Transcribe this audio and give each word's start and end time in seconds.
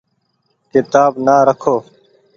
ڪيتآب 0.71 1.11
نآ 1.25 1.35
رکو۔ 1.47 1.75